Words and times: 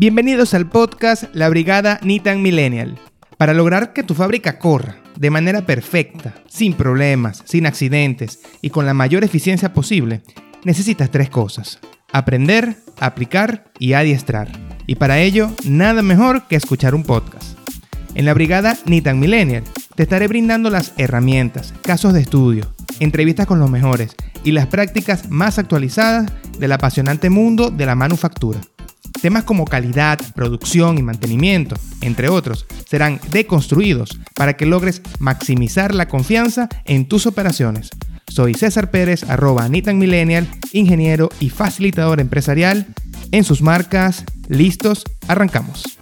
Bienvenidos 0.00 0.54
al 0.54 0.66
podcast 0.66 1.24
La 1.34 1.50
Brigada 1.50 2.00
Nitan 2.02 2.40
Millennial. 2.40 2.98
Para 3.36 3.52
lograr 3.52 3.92
que 3.92 4.02
tu 4.02 4.14
fábrica 4.14 4.58
corra 4.58 4.96
de 5.18 5.28
manera 5.28 5.66
perfecta, 5.66 6.36
sin 6.48 6.72
problemas, 6.72 7.42
sin 7.44 7.66
accidentes 7.66 8.40
y 8.62 8.70
con 8.70 8.86
la 8.86 8.94
mayor 8.94 9.24
eficiencia 9.24 9.74
posible, 9.74 10.22
necesitas 10.64 11.10
tres 11.10 11.28
cosas. 11.28 11.80
Aprender, 12.12 12.78
aplicar 12.98 13.70
y 13.78 13.92
adiestrar. 13.92 14.48
Y 14.86 14.94
para 14.94 15.20
ello, 15.20 15.50
nada 15.66 16.00
mejor 16.00 16.46
que 16.46 16.56
escuchar 16.56 16.94
un 16.94 17.02
podcast. 17.02 17.58
En 18.14 18.24
la 18.24 18.32
brigada 18.32 18.78
Nitan 18.86 19.20
Millennial 19.20 19.64
te 19.96 20.04
estaré 20.04 20.28
brindando 20.28 20.70
las 20.70 20.94
herramientas, 20.96 21.74
casos 21.82 22.14
de 22.14 22.22
estudio, 22.22 22.72
entrevistas 23.00 23.46
con 23.46 23.58
los 23.58 23.70
mejores 23.70 24.16
y 24.44 24.52
las 24.52 24.66
prácticas 24.66 25.28
más 25.28 25.58
actualizadas 25.58 26.32
del 26.58 26.72
apasionante 26.72 27.28
mundo 27.28 27.68
de 27.68 27.84
la 27.84 27.96
manufactura. 27.96 28.60
Temas 29.20 29.44
como 29.44 29.66
calidad, 29.66 30.18
producción 30.34 30.96
y 30.96 31.02
mantenimiento, 31.02 31.76
entre 32.00 32.30
otros, 32.30 32.66
serán 32.86 33.20
deconstruidos 33.30 34.18
para 34.34 34.54
que 34.54 34.64
logres 34.64 35.02
maximizar 35.18 35.94
la 35.94 36.08
confianza 36.08 36.70
en 36.86 37.06
tus 37.06 37.26
operaciones. 37.26 37.90
Soy 38.28 38.54
César 38.54 38.90
Pérez, 38.90 39.28
arroba 39.28 39.68
Nitan 39.68 39.98
Millennial, 39.98 40.48
ingeniero 40.72 41.28
y 41.38 41.50
facilitador 41.50 42.18
empresarial. 42.18 42.86
En 43.30 43.44
sus 43.44 43.60
marcas, 43.60 44.24
listos, 44.48 45.04
arrancamos. 45.28 45.98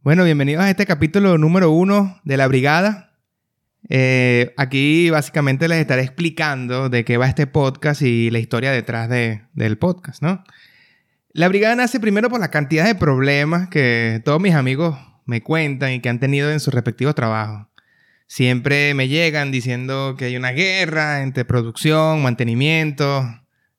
Bueno, 0.00 0.24
bienvenidos 0.24 0.64
a 0.64 0.70
este 0.70 0.86
capítulo 0.86 1.36
número 1.36 1.70
uno 1.70 2.20
de 2.24 2.38
La 2.38 2.46
Brigada. 2.46 3.13
Eh, 3.88 4.54
aquí 4.56 5.10
básicamente 5.10 5.68
les 5.68 5.78
estaré 5.78 6.02
explicando 6.02 6.88
de 6.88 7.04
qué 7.04 7.16
va 7.16 7.28
este 7.28 7.46
podcast 7.46 8.02
y 8.02 8.30
la 8.30 8.38
historia 8.38 8.72
detrás 8.72 9.08
del 9.08 9.78
podcast, 9.78 10.22
¿no? 10.22 10.42
La 11.32 11.48
brigada 11.48 11.74
nace 11.74 12.00
primero 12.00 12.30
por 12.30 12.40
la 12.40 12.50
cantidad 12.50 12.86
de 12.86 12.94
problemas 12.94 13.68
que 13.68 14.22
todos 14.24 14.40
mis 14.40 14.54
amigos 14.54 14.96
me 15.26 15.42
cuentan 15.42 15.92
y 15.92 16.00
que 16.00 16.08
han 16.08 16.20
tenido 16.20 16.50
en 16.50 16.60
sus 16.60 16.72
respectivos 16.72 17.14
trabajos. 17.14 17.66
Siempre 18.26 18.94
me 18.94 19.08
llegan 19.08 19.50
diciendo 19.50 20.14
que 20.16 20.26
hay 20.26 20.36
una 20.36 20.52
guerra 20.52 21.22
entre 21.22 21.44
producción, 21.44 22.22
mantenimiento. 22.22 23.24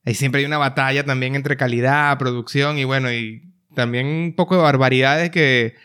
Y 0.05 0.13
siempre 0.13 0.41
hay 0.41 0.45
una 0.45 0.57
batalla 0.57 1.03
también 1.03 1.35
entre 1.35 1.57
calidad, 1.57 2.17
producción 2.19 2.77
y 2.77 2.83
bueno, 2.83 3.11
y 3.11 3.53
también 3.73 4.05
un 4.05 4.35
poco 4.35 4.55
de 4.55 4.61
barbaridades 4.61 5.31
que 5.31 5.75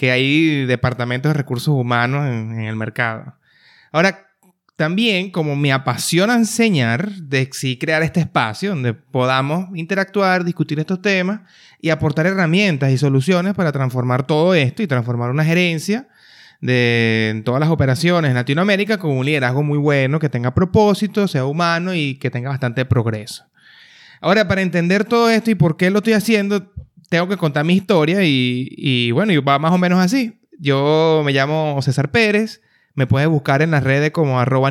que 0.00 0.10
hay 0.10 0.64
departamentos 0.64 1.28
de 1.28 1.34
recursos 1.34 1.74
humanos 1.74 2.26
en, 2.26 2.58
el 2.58 2.74
mercado. 2.74 3.34
Ahora, 3.92 4.28
también 4.76 5.30
como 5.30 5.56
me 5.56 5.72
apasiona 5.72 6.34
enseñar, 6.34 7.10
de 7.10 7.50
sí 7.52 7.76
crear 7.76 8.02
este 8.02 8.20
espacio 8.20 8.70
donde 8.70 8.94
podamos 8.94 9.68
interactuar, 9.76 10.44
discutir 10.44 10.80
estos 10.80 11.02
temas 11.02 11.40
y 11.80 11.90
aportar 11.90 12.26
herramientas 12.26 12.90
y 12.90 12.96
soluciones 12.96 13.54
para 13.54 13.72
transformar 13.72 14.26
todo 14.26 14.54
esto 14.54 14.82
y 14.82 14.86
transformar 14.86 15.30
una 15.30 15.44
gerencia 15.44 16.08
de 16.62 17.42
todas 17.44 17.60
las 17.60 17.70
operaciones 17.70 18.30
en 18.30 18.34
Latinoamérica 18.36 18.98
con 18.98 19.12
un 19.12 19.26
liderazgo 19.26 19.62
muy 19.62 19.78
bueno, 19.78 20.18
que 20.18 20.28
tenga 20.28 20.54
propósito, 20.54 21.28
sea 21.28 21.44
humano 21.44 21.94
y 21.94 22.16
que 22.16 22.30
tenga 22.30 22.50
bastante 22.50 22.84
progreso. 22.84 23.44
Ahora, 24.20 24.46
para 24.48 24.62
entender 24.62 25.04
todo 25.04 25.30
esto 25.30 25.50
y 25.50 25.54
por 25.54 25.76
qué 25.76 25.90
lo 25.90 25.98
estoy 25.98 26.12
haciendo, 26.12 26.72
tengo 27.08 27.28
que 27.28 27.36
contar 27.36 27.64
mi 27.64 27.74
historia 27.74 28.20
y, 28.22 29.10
bueno, 29.10 29.32
va 29.42 29.58
más 29.58 29.72
o 29.72 29.78
menos 29.78 29.98
así. 29.98 30.40
Yo 30.58 31.22
me 31.24 31.32
llamo 31.32 31.80
César 31.82 32.10
Pérez, 32.10 32.60
me 32.94 33.06
puedes 33.06 33.28
buscar 33.28 33.62
en 33.62 33.70
las 33.70 33.84
redes 33.84 34.10
como 34.10 34.40
arroba 34.40 34.70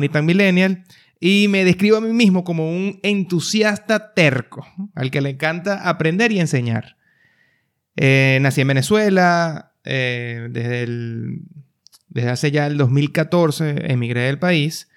y 1.22 1.48
me 1.48 1.64
describo 1.64 1.98
a 1.98 2.00
mí 2.00 2.12
mismo 2.12 2.44
como 2.44 2.70
un 2.70 2.98
entusiasta 3.02 4.14
terco, 4.14 4.66
al 4.94 5.10
que 5.10 5.20
le 5.20 5.30
encanta 5.30 5.88
aprender 5.88 6.32
y 6.32 6.40
enseñar. 6.40 6.96
Eh, 7.96 8.38
nací 8.40 8.62
en 8.62 8.68
Venezuela, 8.68 9.72
eh, 9.84 10.48
desde 10.50 12.30
hace 12.30 12.50
ya 12.50 12.66
el 12.66 12.78
2014 12.78 13.92
emigré 13.92 14.22
del 14.22 14.38
país. 14.38 14.88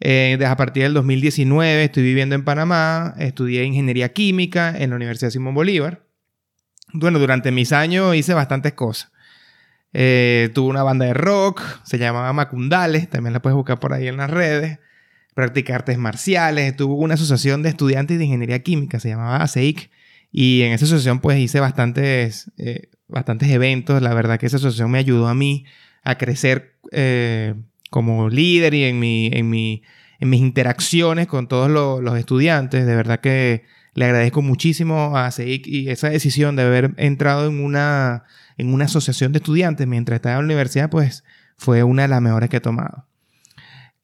Eh, 0.00 0.36
desde 0.38 0.50
a 0.50 0.56
partir 0.56 0.82
del 0.82 0.92
2019 0.94 1.84
estoy 1.84 2.02
viviendo 2.02 2.34
en 2.34 2.44
Panamá, 2.44 3.14
estudié 3.18 3.64
ingeniería 3.64 4.12
química 4.12 4.76
en 4.76 4.90
la 4.90 4.96
Universidad 4.96 5.30
Simón 5.30 5.54
Bolívar 5.54 6.04
bueno, 6.96 7.18
durante 7.18 7.50
mis 7.50 7.72
años 7.72 8.14
hice 8.14 8.34
bastantes 8.34 8.72
cosas. 8.74 9.10
Eh, 9.96 10.50
tuve 10.52 10.70
una 10.70 10.82
banda 10.82 11.06
de 11.06 11.14
rock, 11.14 11.62
se 11.84 11.98
llamaba 11.98 12.32
Macundales, 12.32 13.08
también 13.08 13.32
la 13.32 13.40
puedes 13.40 13.54
buscar 13.54 13.78
por 13.78 13.92
ahí 13.92 14.08
en 14.08 14.16
las 14.16 14.28
redes. 14.28 14.80
Practiqué 15.34 15.72
artes 15.72 15.98
marciales, 15.98 16.76
tuve 16.76 16.94
una 16.94 17.14
asociación 17.14 17.62
de 17.62 17.68
estudiantes 17.68 18.18
de 18.18 18.24
ingeniería 18.24 18.58
química, 18.62 18.98
se 18.98 19.08
llamaba 19.08 19.36
ASEIC, 19.36 19.90
y 20.32 20.62
en 20.62 20.72
esa 20.72 20.84
asociación 20.84 21.20
pues 21.20 21.38
hice 21.38 21.60
bastantes, 21.60 22.50
eh, 22.58 22.88
bastantes 23.06 23.48
eventos. 23.50 24.02
La 24.02 24.14
verdad 24.14 24.38
que 24.38 24.46
esa 24.46 24.56
asociación 24.56 24.90
me 24.90 24.98
ayudó 24.98 25.28
a 25.28 25.34
mí 25.34 25.64
a 26.02 26.18
crecer 26.18 26.74
eh, 26.90 27.54
como 27.90 28.28
líder 28.28 28.74
y 28.74 28.84
en, 28.84 28.98
mi, 28.98 29.30
en, 29.32 29.48
mi, 29.48 29.82
en 30.18 30.28
mis 30.28 30.40
interacciones 30.40 31.28
con 31.28 31.46
todos 31.46 31.70
los, 31.70 32.02
los 32.02 32.18
estudiantes. 32.18 32.84
De 32.84 32.96
verdad 32.96 33.20
que 33.20 33.62
le 33.94 34.06
agradezco 34.06 34.42
muchísimo 34.42 35.16
a 35.16 35.30
CEIC 35.30 35.68
y 35.68 35.88
esa 35.88 36.10
decisión 36.10 36.56
de 36.56 36.62
haber 36.62 36.94
entrado 36.96 37.48
en 37.48 37.62
una, 37.62 38.24
en 38.56 38.72
una 38.72 38.86
asociación 38.86 39.32
de 39.32 39.38
estudiantes 39.38 39.86
mientras 39.86 40.16
estaba 40.16 40.36
en 40.36 40.42
la 40.42 40.46
universidad, 40.46 40.90
pues 40.90 41.24
fue 41.56 41.82
una 41.82 42.02
de 42.02 42.08
las 42.08 42.20
mejores 42.20 42.50
que 42.50 42.58
he 42.58 42.60
tomado. 42.60 43.06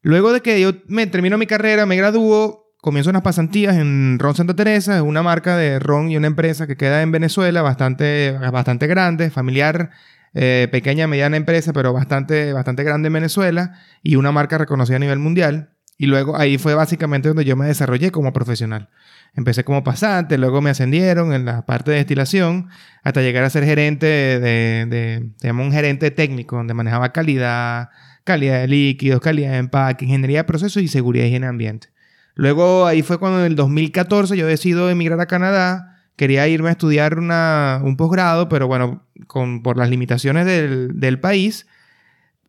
Luego 0.01 0.33
de 0.33 0.41
que 0.41 0.59
yo 0.59 0.73
me 0.87 1.05
termino 1.07 1.37
mi 1.37 1.45
carrera, 1.45 1.85
me 1.85 1.95
gradúo, 1.95 2.73
comienzo 2.77 3.11
unas 3.11 3.21
pasantías 3.21 3.75
en 3.77 4.17
Ron 4.19 4.35
Santa 4.35 4.55
Teresa, 4.55 4.95
es 4.95 5.01
una 5.01 5.21
marca 5.21 5.55
de 5.55 5.79
ron 5.79 6.09
y 6.09 6.17
una 6.17 6.27
empresa 6.27 6.65
que 6.65 6.75
queda 6.75 7.03
en 7.03 7.11
Venezuela, 7.11 7.61
bastante, 7.61 8.31
bastante 8.31 8.87
grande, 8.87 9.29
familiar, 9.29 9.91
eh, 10.33 10.67
pequeña, 10.71 11.07
mediana 11.07 11.37
empresa, 11.37 11.73
pero 11.73 11.93
bastante, 11.93 12.53
bastante 12.53 12.83
grande 12.83 13.07
en 13.07 13.13
Venezuela 13.13 13.79
y 14.01 14.15
una 14.15 14.31
marca 14.31 14.57
reconocida 14.57 14.95
a 14.95 14.99
nivel 14.99 15.19
mundial. 15.19 15.71
Y 16.01 16.07
luego 16.07 16.35
ahí 16.35 16.57
fue 16.57 16.73
básicamente 16.73 17.27
donde 17.27 17.45
yo 17.45 17.55
me 17.55 17.67
desarrollé 17.67 18.09
como 18.09 18.33
profesional. 18.33 18.89
Empecé 19.35 19.63
como 19.63 19.83
pasante, 19.83 20.39
luego 20.39 20.59
me 20.59 20.71
ascendieron 20.71 21.31
en 21.31 21.45
la 21.45 21.63
parte 21.67 21.91
de 21.91 21.97
destilación 21.97 22.69
hasta 23.03 23.21
llegar 23.21 23.43
a 23.43 23.51
ser 23.51 23.65
gerente 23.65 24.07
de, 24.07 25.29
de 25.39 25.51
un 25.51 25.71
gerente 25.71 26.09
técnico, 26.09 26.55
donde 26.55 26.73
manejaba 26.73 27.11
calidad, 27.11 27.91
calidad 28.23 28.61
de 28.61 28.67
líquidos, 28.67 29.21
calidad 29.21 29.51
de 29.51 29.57
empaque, 29.57 30.05
ingeniería 30.05 30.39
de 30.39 30.45
procesos 30.45 30.81
y 30.81 30.87
seguridad 30.87 31.25
y 31.25 31.27
higiene 31.27 31.45
ambiente. 31.45 31.89
Luego 32.33 32.87
ahí 32.87 33.03
fue 33.03 33.19
cuando 33.19 33.41
en 33.41 33.45
el 33.45 33.55
2014 33.55 34.35
yo 34.35 34.47
decido 34.47 34.89
emigrar 34.89 35.21
a 35.21 35.27
Canadá. 35.27 35.99
Quería 36.15 36.47
irme 36.47 36.69
a 36.69 36.71
estudiar 36.71 37.19
una, 37.19 37.79
un 37.83 37.95
posgrado, 37.95 38.49
pero 38.49 38.65
bueno, 38.65 39.05
con, 39.27 39.61
por 39.61 39.77
las 39.77 39.91
limitaciones 39.91 40.47
del, 40.47 40.99
del 40.99 41.19
país, 41.19 41.67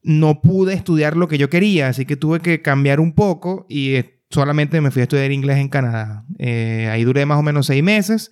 no 0.02 0.40
pude 0.40 0.74
estudiar 0.74 1.16
lo 1.16 1.28
que 1.28 1.38
yo 1.38 1.48
quería, 1.48 1.88
así 1.88 2.04
que 2.04 2.16
tuve 2.16 2.40
que 2.40 2.60
cambiar 2.60 3.00
un 3.00 3.14
poco 3.14 3.66
y 3.68 4.04
solamente 4.30 4.80
me 4.80 4.90
fui 4.90 5.00
a 5.00 5.04
estudiar 5.04 5.30
inglés 5.30 5.58
en 5.58 5.68
Canadá. 5.68 6.24
Eh, 6.38 6.88
ahí 6.90 7.04
duré 7.04 7.26
más 7.26 7.38
o 7.38 7.42
menos 7.42 7.66
seis 7.66 7.82
meses. 7.82 8.30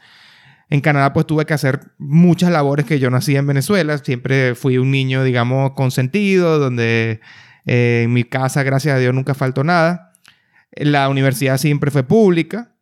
En 0.69 0.80
Canadá 0.80 1.12
pues 1.12 1.26
tuve 1.26 1.47
que 1.47 1.54
hacer 1.54 1.80
muchas 1.98 2.50
labores 2.50 2.86
que 2.86 2.98
yo 2.98 3.10
no 3.10 3.16
hacía 3.16 3.38
en 3.41 3.47
Venezuela. 3.47 3.98
Siempre 3.98 4.54
fui 4.54 4.78
un 4.78 4.91
niño, 4.91 5.25
digamos, 5.25 5.72
consentido, 5.72 6.59
donde 6.59 7.20
eh, 7.66 8.03
en 8.04 8.12
mi 8.12 8.25
casa, 8.25 8.62
gracias 8.62 8.97
a 8.97 8.98
Dios, 8.98 9.14
nunca 9.14 9.34
faltó 9.34 9.64
nada. 9.64 10.12
La 10.72 11.09
universidad 11.09 11.59
siempre 11.59 11.91
fue 11.91 12.04
pública, 12.04 12.75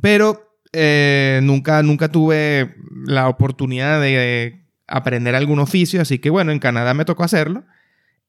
pero 0.00 0.58
eh, 0.72 1.40
nunca, 1.42 1.82
nunca 1.82 2.08
tuve 2.08 2.74
la 3.06 3.28
oportunidad 3.28 4.00
de 4.00 4.66
aprender 4.86 5.34
algún 5.34 5.58
oficio, 5.58 6.00
así 6.00 6.18
que 6.18 6.30
bueno, 6.30 6.52
en 6.52 6.58
Canadá 6.58 6.94
me 6.94 7.04
tocó 7.04 7.24
hacerlo. 7.24 7.64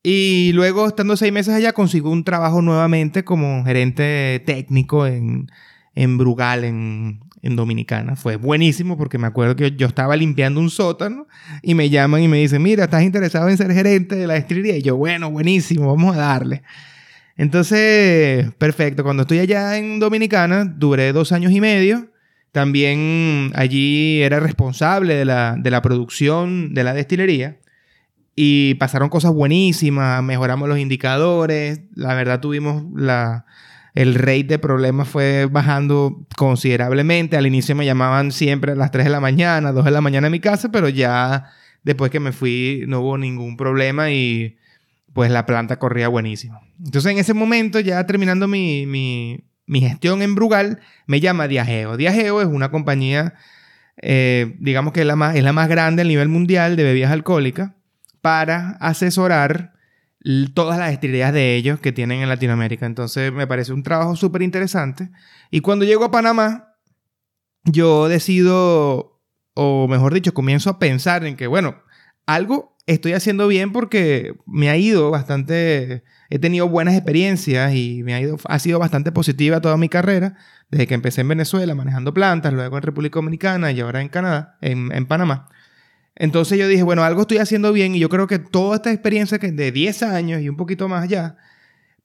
Y 0.09 0.53
luego, 0.53 0.87
estando 0.87 1.17
seis 1.17 1.33
meses 1.33 1.53
allá, 1.53 1.73
consigo 1.73 2.09
un 2.09 2.23
trabajo 2.23 2.61
nuevamente 2.61 3.25
como 3.25 3.65
gerente 3.65 4.41
técnico 4.45 5.05
en, 5.05 5.51
en 5.95 6.17
Brugal, 6.17 6.63
en, 6.63 7.19
en 7.41 7.57
Dominicana. 7.57 8.15
Fue 8.15 8.37
buenísimo 8.37 8.97
porque 8.97 9.17
me 9.17 9.27
acuerdo 9.27 9.57
que 9.57 9.75
yo 9.75 9.85
estaba 9.85 10.15
limpiando 10.15 10.61
un 10.61 10.69
sótano 10.69 11.27
y 11.61 11.75
me 11.75 11.89
llaman 11.89 12.21
y 12.21 12.29
me 12.29 12.37
dicen, 12.37 12.63
mira, 12.63 12.85
¿estás 12.85 13.03
interesado 13.03 13.49
en 13.49 13.57
ser 13.57 13.73
gerente 13.73 14.15
de 14.15 14.27
la 14.27 14.35
destilería? 14.35 14.77
Y 14.77 14.81
yo, 14.81 14.95
bueno, 14.95 15.29
buenísimo, 15.29 15.93
vamos 15.93 16.15
a 16.15 16.19
darle. 16.19 16.63
Entonces, 17.35 18.49
perfecto. 18.57 19.03
Cuando 19.03 19.23
estoy 19.23 19.39
allá 19.39 19.77
en 19.77 19.99
Dominicana, 19.99 20.63
duré 20.63 21.11
dos 21.11 21.33
años 21.33 21.51
y 21.51 21.59
medio. 21.59 22.13
También 22.53 23.51
allí 23.55 24.21
era 24.21 24.39
responsable 24.39 25.15
de 25.15 25.25
la, 25.25 25.57
de 25.59 25.69
la 25.69 25.81
producción 25.81 26.73
de 26.73 26.85
la 26.85 26.93
destilería. 26.93 27.57
Y 28.39 28.75
pasaron 28.75 29.09
cosas 29.09 29.33
buenísimas, 29.33 30.21
mejoramos 30.21 30.69
los 30.69 30.77
indicadores, 30.77 31.81
la 31.95 32.13
verdad 32.13 32.39
tuvimos 32.39 32.83
la, 32.95 33.47
el 33.95 34.13
rate 34.13 34.43
de 34.43 34.59
problemas 34.59 35.07
fue 35.07 35.47
bajando 35.47 36.27
considerablemente. 36.37 37.35
Al 37.35 37.47
inicio 37.47 37.75
me 37.75 37.83
llamaban 37.83 38.31
siempre 38.31 38.73
a 38.73 38.75
las 38.75 38.91
3 38.91 39.05
de 39.05 39.09
la 39.09 39.19
mañana, 39.19 39.71
2 39.71 39.85
de 39.85 39.89
la 39.89 40.01
mañana 40.01 40.27
en 40.27 40.33
mi 40.33 40.39
casa, 40.39 40.69
pero 40.71 40.87
ya 40.87 41.45
después 41.81 42.11
que 42.11 42.19
me 42.19 42.31
fui 42.31 42.83
no 42.87 42.99
hubo 42.99 43.17
ningún 43.17 43.57
problema 43.57 44.11
y 44.11 44.57
pues 45.13 45.31
la 45.31 45.47
planta 45.47 45.79
corría 45.79 46.07
buenísimo. 46.07 46.61
Entonces 46.77 47.11
en 47.11 47.17
ese 47.17 47.33
momento, 47.33 47.79
ya 47.79 48.05
terminando 48.05 48.47
mi, 48.47 48.85
mi, 48.85 49.45
mi 49.65 49.81
gestión 49.81 50.21
en 50.21 50.35
Brugal 50.35 50.79
me 51.07 51.21
llama 51.21 51.47
Diageo. 51.47 51.97
Diageo 51.97 52.39
es 52.39 52.47
una 52.47 52.69
compañía, 52.69 53.33
eh, 53.99 54.55
digamos 54.59 54.93
que 54.93 54.99
es 54.99 55.07
la, 55.07 55.15
más, 55.15 55.35
es 55.35 55.43
la 55.43 55.53
más 55.53 55.69
grande 55.69 56.03
a 56.03 56.05
nivel 56.05 56.27
mundial 56.27 56.75
de 56.75 56.83
bebidas 56.83 57.11
alcohólicas 57.11 57.71
para 58.27 58.71
asesorar 58.81 59.71
todas 60.53 60.77
las 60.77 60.91
estrellas 60.91 61.31
de 61.31 61.55
ellos 61.55 61.79
que 61.79 61.93
tienen 61.93 62.19
en 62.19 62.27
Latinoamérica. 62.27 62.85
Entonces 62.85 63.31
me 63.31 63.47
parece 63.47 63.71
un 63.71 63.83
trabajo 63.83 64.17
súper 64.17 64.41
interesante. 64.41 65.11
Y 65.49 65.61
cuando 65.61 65.85
llego 65.85 66.03
a 66.03 66.11
Panamá, 66.11 66.73
yo 67.63 68.09
decido, 68.09 69.21
o 69.53 69.87
mejor 69.87 70.13
dicho, 70.13 70.33
comienzo 70.33 70.69
a 70.69 70.77
pensar 70.77 71.25
en 71.25 71.37
que, 71.37 71.47
bueno, 71.47 71.77
algo 72.25 72.75
estoy 72.85 73.13
haciendo 73.13 73.47
bien 73.47 73.71
porque 73.71 74.35
me 74.45 74.69
ha 74.69 74.75
ido 74.75 75.09
bastante, 75.09 76.03
he 76.29 76.37
tenido 76.37 76.67
buenas 76.67 76.95
experiencias 76.95 77.73
y 77.75 78.03
me 78.03 78.13
ha, 78.13 78.19
ido, 78.19 78.35
ha 78.43 78.59
sido 78.59 78.77
bastante 78.77 79.13
positiva 79.13 79.61
toda 79.61 79.77
mi 79.77 79.87
carrera, 79.87 80.35
desde 80.69 80.85
que 80.85 80.95
empecé 80.95 81.21
en 81.21 81.29
Venezuela 81.29 81.75
manejando 81.75 82.13
plantas, 82.13 82.51
luego 82.51 82.75
en 82.75 82.83
República 82.83 83.19
Dominicana 83.19 83.71
y 83.71 83.79
ahora 83.79 84.01
en 84.01 84.09
Canadá, 84.09 84.57
en 84.59 85.05
Panamá. 85.05 85.47
Entonces 86.19 86.57
yo 86.57 86.67
dije, 86.67 86.83
bueno, 86.83 87.03
algo 87.03 87.21
estoy 87.21 87.37
haciendo 87.37 87.71
bien 87.71 87.95
y 87.95 87.99
yo 87.99 88.09
creo 88.09 88.27
que 88.27 88.39
toda 88.39 88.77
esta 88.77 88.91
experiencia 88.91 89.37
que 89.37 89.51
de 89.51 89.71
10 89.71 90.03
años 90.03 90.41
y 90.41 90.49
un 90.49 90.57
poquito 90.57 90.87
más 90.87 91.03
allá, 91.03 91.37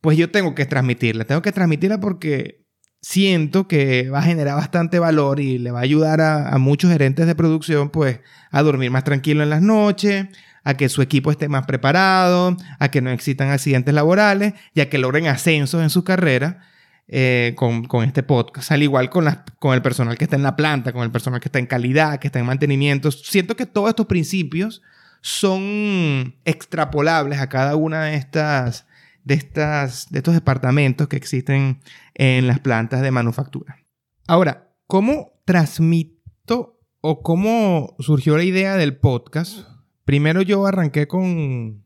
pues 0.01 0.19
yo 0.19 0.31
tengo 0.31 0.55
que 0.55 0.67
transmitirla, 0.67 1.25
tengo 1.25 1.41
que 1.41 1.53
transmitirla 1.53 1.99
porque 1.99 2.67
siento 3.01 3.67
que 3.67 4.11
va 4.11 4.21
a 4.21 4.23
generar 4.23 4.57
bastante 4.57 4.99
valor 4.99 5.41
y 5.41 5.59
le 5.59 5.71
va 5.71 5.81
a 5.81 5.83
ayudar 5.83 6.21
a, 6.21 6.57
muchos 6.59 6.91
gerentes 6.91 7.27
de 7.27 7.35
producción 7.35 7.91
pues 7.91 8.21
a 8.51 8.63
dormir 8.63 8.91
más 8.91 9.05
tranquilo 9.05 9.43
en 9.43 9.51
las 9.51 9.63
noches, 9.63 10.27
a 10.63 10.75
que 10.75 10.89
su 10.91 11.01
equipo 11.03 11.31
esté 11.31 11.49
más 11.49 11.67
preparado, 11.67 12.57
a 12.79 12.91
que 12.91 13.01
no 13.01 13.11
existan 13.11 13.49
accidentes 13.49 13.95
laborales 13.95 14.53
y 14.75 14.83
a 14.83 14.91
que 14.91 14.99
logren 14.99 15.27
ascensos 15.27 15.83
en 15.83 15.91
su 15.91 16.05
carrera 16.05 16.61
eh, 17.09 17.55
con, 17.57 17.87
este 18.05 18.23
podcast. 18.23 18.73
Al 18.73 18.83
igual 18.83 19.11
con, 19.11 19.27
con 19.59 19.75
el 19.75 19.83
personal 19.83 20.17
que 20.17 20.25
está 20.25 20.37
en 20.37 20.43
la 20.43 20.57
planta, 20.57 20.93
con 20.93 21.03
el 21.03 21.11
personal 21.11 21.41
que 21.41 21.49
está 21.49 21.59
en 21.59 21.67
calidad, 21.67 22.19
que 22.19 22.29
está 22.29 22.39
en 22.39 22.47
mantenimiento. 22.47 23.11
Siento 23.11 23.57
que 23.57 23.67
todos 23.67 23.91
estos 23.91 24.07
principios 24.07 24.83
son 25.21 26.37
extrapolables 26.45 27.39
a 27.39 27.49
cada 27.49 27.77
una 27.77 28.05
de 28.05 28.17
estas, 28.17 28.87
de 29.25 29.35
estas, 29.35 30.11
de 30.11 30.19
estos 30.19 30.35
departamentos 30.35 31.09
que 31.09 31.17
existen 31.17 31.81
en 32.15 32.47
las 32.47 32.61
plantas 32.61 33.03
de 33.03 33.11
manufactura. 33.11 33.79
Ahora, 34.27 34.69
¿cómo 34.87 35.41
transmito 35.45 36.81
o 37.01 37.23
cómo 37.23 37.97
surgió 37.99 38.37
la 38.37 38.45
idea 38.45 38.77
del 38.77 38.97
podcast? 38.97 39.69
Primero 40.05 40.43
yo 40.43 40.67
arranqué 40.67 41.07
con 41.07 41.85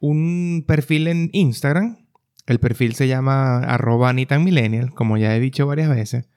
un 0.00 0.64
perfil 0.66 1.08
en 1.08 1.30
Instagram. 1.32 2.07
El 2.48 2.60
perfil 2.60 2.94
se 2.94 3.06
llama 3.06 3.58
arroba 3.58 4.12
Millennial, 4.12 4.92
como 4.94 5.16
ya 5.18 5.36
he 5.36 5.40
dicho 5.40 5.66
varias 5.66 5.88
veces. 5.88 6.28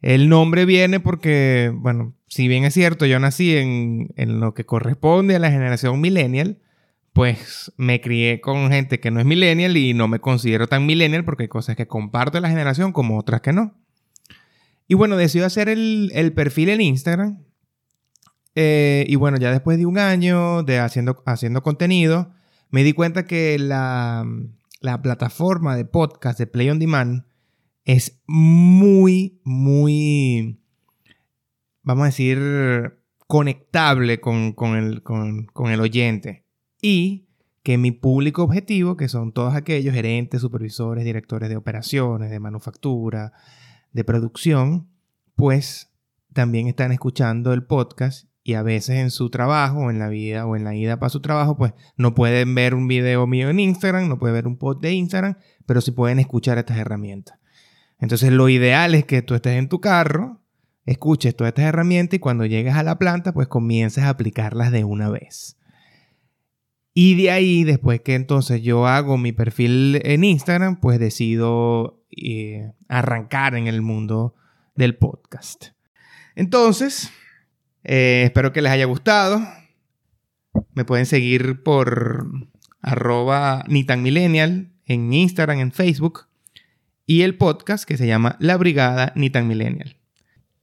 El 0.00 0.28
nombre 0.28 0.64
viene 0.64 1.00
porque, 1.00 1.72
bueno, 1.74 2.14
si 2.26 2.48
bien 2.48 2.64
es 2.64 2.74
cierto, 2.74 3.06
yo 3.06 3.18
nací 3.20 3.56
en, 3.56 4.08
en, 4.16 4.40
lo 4.40 4.54
que 4.54 4.66
corresponde 4.66 5.36
a 5.36 5.38
la 5.38 5.50
generación 5.50 6.00
millennial, 6.00 6.58
pues 7.12 7.72
me 7.76 8.00
crié 8.00 8.40
con 8.40 8.70
gente 8.70 9.00
que 9.00 9.10
no 9.10 9.20
es 9.20 9.26
millennial 9.26 9.76
y 9.76 9.94
no 9.94 10.08
me 10.08 10.18
considero 10.18 10.66
tan 10.66 10.84
millennial 10.84 11.24
porque 11.24 11.44
hay 11.44 11.48
cosas 11.48 11.76
que 11.76 11.86
comparto 11.86 12.38
en 12.38 12.42
la 12.42 12.50
generación 12.50 12.92
como 12.92 13.18
otras 13.18 13.40
que 13.40 13.52
no. 13.52 13.74
Y 14.88 14.94
bueno, 14.94 15.16
decidí 15.16 15.44
hacer 15.44 15.68
el, 15.68 16.10
el 16.14 16.32
perfil 16.32 16.70
en 16.70 16.80
Instagram 16.80 17.44
eh, 18.54 19.04
y 19.08 19.16
bueno, 19.16 19.38
ya 19.38 19.50
después 19.50 19.78
de 19.78 19.86
un 19.86 19.98
año 19.98 20.62
de 20.62 20.78
haciendo, 20.78 21.22
haciendo 21.26 21.62
contenido, 21.62 22.32
me 22.70 22.84
di 22.84 22.92
cuenta 22.92 23.26
que 23.26 23.58
la, 23.58 24.24
la 24.84 25.00
plataforma 25.00 25.76
de 25.76 25.86
podcast 25.86 26.38
de 26.38 26.46
Play 26.46 26.68
On 26.68 26.78
Demand 26.78 27.24
es 27.84 28.20
muy, 28.26 29.40
muy, 29.42 30.60
vamos 31.82 32.02
a 32.02 32.06
decir, 32.06 33.00
conectable 33.26 34.20
con, 34.20 34.52
con, 34.52 34.76
el, 34.76 35.02
con, 35.02 35.46
con 35.46 35.70
el 35.70 35.80
oyente. 35.80 36.44
Y 36.82 37.28
que 37.62 37.78
mi 37.78 37.92
público 37.92 38.42
objetivo, 38.42 38.98
que 38.98 39.08
son 39.08 39.32
todos 39.32 39.54
aquellos 39.54 39.94
gerentes, 39.94 40.42
supervisores, 40.42 41.02
directores 41.02 41.48
de 41.48 41.56
operaciones, 41.56 42.30
de 42.30 42.38
manufactura, 42.38 43.32
de 43.90 44.04
producción, 44.04 44.90
pues 45.34 45.94
también 46.34 46.66
están 46.66 46.92
escuchando 46.92 47.54
el 47.54 47.64
podcast 47.64 48.28
y 48.46 48.54
a 48.54 48.62
veces 48.62 48.96
en 48.98 49.10
su 49.10 49.30
trabajo 49.30 49.78
o 49.78 49.90
en 49.90 49.98
la 49.98 50.08
vida 50.08 50.44
o 50.46 50.54
en 50.54 50.64
la 50.64 50.76
ida 50.76 50.98
para 50.98 51.08
su 51.08 51.20
trabajo, 51.20 51.56
pues 51.56 51.72
no 51.96 52.14
pueden 52.14 52.54
ver 52.54 52.74
un 52.74 52.86
video 52.86 53.26
mío 53.26 53.48
en 53.48 53.58
Instagram, 53.58 54.06
no 54.06 54.18
pueden 54.18 54.34
ver 54.34 54.46
un 54.46 54.58
post 54.58 54.82
de 54.82 54.92
Instagram, 54.92 55.38
pero 55.64 55.80
sí 55.80 55.92
pueden 55.92 56.18
escuchar 56.18 56.58
estas 56.58 56.76
herramientas. 56.76 57.38
Entonces 57.98 58.30
lo 58.30 58.50
ideal 58.50 58.94
es 58.94 59.06
que 59.06 59.22
tú 59.22 59.34
estés 59.34 59.54
en 59.54 59.70
tu 59.70 59.80
carro, 59.80 60.42
escuches 60.84 61.34
todas 61.34 61.52
estas 61.52 61.64
herramientas 61.64 62.18
y 62.18 62.20
cuando 62.20 62.44
llegues 62.44 62.74
a 62.74 62.82
la 62.82 62.98
planta, 62.98 63.32
pues 63.32 63.48
comiences 63.48 64.04
a 64.04 64.10
aplicarlas 64.10 64.70
de 64.70 64.84
una 64.84 65.08
vez. 65.08 65.56
Y 66.92 67.14
de 67.14 67.30
ahí, 67.30 67.64
después 67.64 68.02
que 68.02 68.14
entonces 68.14 68.62
yo 68.62 68.86
hago 68.86 69.16
mi 69.16 69.32
perfil 69.32 70.02
en 70.04 70.22
Instagram, 70.22 70.80
pues 70.80 71.00
decido 71.00 72.04
eh, 72.10 72.72
arrancar 72.88 73.54
en 73.54 73.68
el 73.68 73.80
mundo 73.80 74.34
del 74.76 74.96
podcast. 74.96 75.68
Entonces, 76.36 77.10
eh, 77.84 78.22
espero 78.24 78.52
que 78.52 78.62
les 78.62 78.72
haya 78.72 78.86
gustado. 78.86 79.46
Me 80.72 80.84
pueden 80.84 81.06
seguir 81.06 81.62
por 81.62 82.26
arroba 82.80 83.64
nitanmillennial 83.68 84.72
en 84.86 85.12
Instagram, 85.12 85.60
en 85.60 85.72
Facebook. 85.72 86.26
Y 87.06 87.22
el 87.22 87.36
podcast 87.36 87.84
que 87.84 87.96
se 87.96 88.06
llama 88.06 88.36
La 88.40 88.56
Brigada 88.56 89.12
Nitan 89.14 89.46
Millennial. 89.46 89.96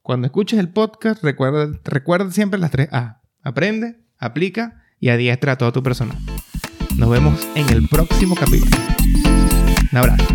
Cuando 0.01 0.25
escuches 0.25 0.59
el 0.59 0.69
podcast, 0.69 1.23
recuerda, 1.23 1.79
recuerda 1.83 2.31
siempre 2.31 2.59
las 2.59 2.71
tres 2.71 2.89
A. 2.91 3.21
Aprende, 3.43 3.99
aplica 4.17 4.83
y 4.99 5.09
adiestra 5.09 5.53
a 5.53 5.57
todo 5.57 5.71
tu 5.71 5.83
personal. 5.83 6.17
Nos 6.97 7.09
vemos 7.09 7.47
en 7.55 7.69
el 7.69 7.87
próximo 7.87 8.35
capítulo. 8.35 8.75
Un 9.91 9.97
abrazo. 9.97 10.25